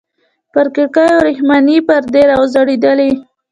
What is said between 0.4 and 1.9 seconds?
پر کړکيو ورېښمينې